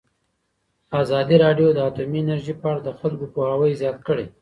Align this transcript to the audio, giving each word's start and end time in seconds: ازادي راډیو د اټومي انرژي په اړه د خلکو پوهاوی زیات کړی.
ازادي 1.01 1.35
راډیو 1.45 1.67
د 1.73 1.79
اټومي 1.89 2.19
انرژي 2.21 2.53
په 2.61 2.65
اړه 2.71 2.81
د 2.83 2.89
خلکو 2.99 3.25
پوهاوی 3.33 3.71
زیات 3.81 3.97
کړی. 4.07 4.27